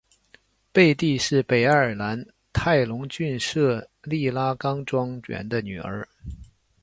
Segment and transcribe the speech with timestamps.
[0.73, 6.09] 贝蒂是北爱尔兰泰隆郡杜利拉冈庄园的女儿。